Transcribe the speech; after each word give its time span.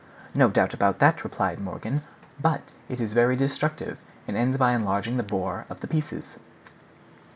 "No 0.33 0.49
doubt 0.49 0.73
about 0.73 0.97
that," 0.97 1.23
replied 1.23 1.59
Morgan; 1.59 2.01
"but 2.41 2.61
it 2.89 2.99
is 2.99 3.13
very 3.13 3.35
destructive, 3.35 3.99
and 4.27 4.35
ends 4.35 4.57
by 4.57 4.71
enlarging 4.71 5.17
the 5.17 5.21
bore 5.21 5.67
of 5.69 5.81
the 5.81 5.87
pieces." 5.87 6.37